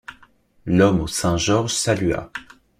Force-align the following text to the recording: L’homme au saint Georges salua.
L’homme 0.65 1.01
au 1.01 1.05
saint 1.05 1.37
Georges 1.37 1.75
salua. 1.75 2.31